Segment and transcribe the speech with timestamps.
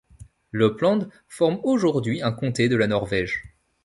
[0.51, 3.43] L'Oppland forme aujourd'hui un comté de la Norvège.